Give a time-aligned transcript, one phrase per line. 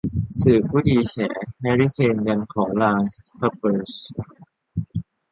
[0.41, 1.15] สื่อผู้ดี แฉ
[1.59, 2.93] แฮร์รี่ เคน ยันขอลา
[3.39, 3.93] สเปอร์ส